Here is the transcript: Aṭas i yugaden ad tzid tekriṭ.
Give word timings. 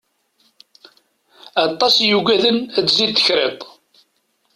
Aṭas 1.65 1.95
i 1.99 2.05
yugaden 2.11 2.57
ad 2.77 2.85
tzid 2.87 3.11
tekriṭ. 3.17 3.59